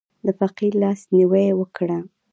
[0.25, 1.99] د فقیر لاس نیوی وکړه.